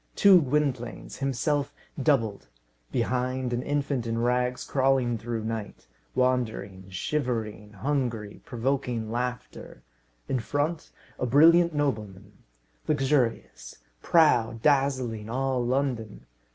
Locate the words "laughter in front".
9.11-10.89